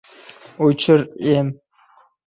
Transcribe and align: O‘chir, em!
O‘chir, 0.69 1.05
em! 1.37 1.55